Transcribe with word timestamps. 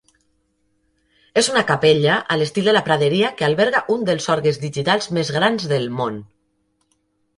És 1.41 1.49
una 1.51 1.63
capella 1.71 2.15
a 2.35 2.39
l'estil 2.41 2.69
de 2.69 2.75
la 2.77 2.83
praderia 2.89 3.31
que 3.41 3.47
alberga 3.49 3.83
un 3.97 4.09
dels 4.11 4.29
orgues 4.37 4.59
digitals 4.65 5.11
més 5.19 5.33
grans 5.37 5.69
del 5.75 5.87
món. 6.01 6.19